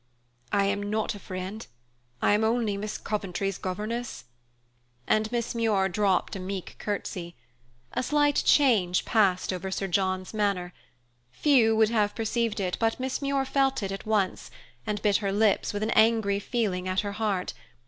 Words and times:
"I 0.51 0.65
am 0.65 0.81
not 0.89 1.13
a 1.13 1.19
friend. 1.19 1.67
I 2.23 2.33
am 2.33 2.43
only 2.43 2.75
Miss 2.75 2.97
Coventry's 2.97 3.59
governess." 3.59 4.23
And 5.05 5.31
Miss 5.31 5.53
Muir 5.53 5.89
dropped 5.89 6.35
a 6.35 6.39
meek 6.39 6.75
curtsy. 6.79 7.35
A 7.93 8.01
slight 8.01 8.37
change 8.43 9.05
passed 9.05 9.53
over 9.53 9.69
Sir 9.69 9.85
John's 9.85 10.33
manner. 10.33 10.73
Few 11.29 11.75
would 11.75 11.89
have 11.89 12.15
perceived 12.15 12.59
it, 12.59 12.77
but 12.79 12.99
Miss 12.99 13.21
Muir 13.21 13.45
felt 13.45 13.83
it 13.83 13.91
at 13.91 14.07
once, 14.07 14.49
and 14.87 14.99
bit 15.03 15.17
her 15.17 15.31
lips 15.31 15.71
with 15.71 15.83
an 15.83 15.91
angry 15.91 16.39
feeling 16.39 16.87
at 16.87 17.01
her 17.01 17.11
heart. 17.11 17.53